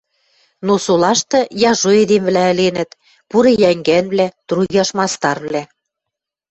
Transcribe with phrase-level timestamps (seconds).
[0.65, 1.39] Но солашты
[1.71, 2.89] яжо эдемвлӓ ӹленӹт,
[3.29, 5.63] пуры йӓнгӓнвлӓ, труяш мастарвлӓ.